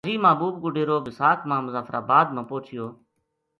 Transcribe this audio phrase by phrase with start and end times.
[0.03, 2.85] حاجی محبوب کو ڈیرو بِساکھ ما مظفرآباد ما پوہچیو